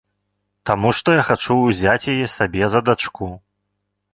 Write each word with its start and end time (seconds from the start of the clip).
Таму, 0.69 0.93
што 0.99 1.17
я 1.17 1.23
хачу 1.27 1.57
ўзяць 1.59 2.09
яе 2.15 2.25
сабе 2.37 2.63
за 2.77 2.85
дачку. 2.89 3.29